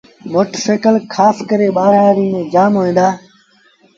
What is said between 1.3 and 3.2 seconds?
ڪري ٻآرآڙيٚ ميݩ جآم هئيٚن دآ۔